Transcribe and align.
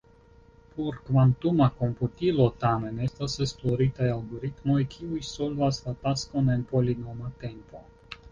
Por 0.75 0.95
kvantuma 1.09 1.65
komputilo, 1.81 2.47
tamen, 2.63 2.95
estas 3.07 3.35
esploritaj 3.45 4.09
algoritmoj 4.15 4.79
kiuj 4.95 5.21
solvas 5.29 5.81
la 5.85 5.93
taskon 6.07 6.49
en 6.57 6.67
polinoma 6.73 7.33
tempo. 7.45 7.85